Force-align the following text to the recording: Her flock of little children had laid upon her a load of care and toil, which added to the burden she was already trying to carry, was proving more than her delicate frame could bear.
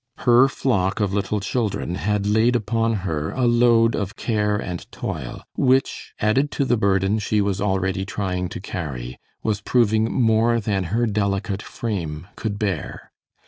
Her 0.25 0.47
flock 0.47 0.99
of 0.99 1.13
little 1.13 1.39
children 1.39 1.93
had 1.93 2.25
laid 2.25 2.55
upon 2.55 2.93
her 3.05 3.29
a 3.33 3.45
load 3.45 3.95
of 3.95 4.15
care 4.15 4.57
and 4.57 4.91
toil, 4.91 5.43
which 5.55 6.15
added 6.19 6.49
to 6.53 6.65
the 6.65 6.75
burden 6.75 7.19
she 7.19 7.39
was 7.39 7.61
already 7.61 8.03
trying 8.03 8.49
to 8.49 8.59
carry, 8.59 9.19
was 9.43 9.61
proving 9.61 10.11
more 10.11 10.59
than 10.59 10.85
her 10.85 11.05
delicate 11.05 11.61
frame 11.61 12.25
could 12.35 12.57
bear. 12.57 13.11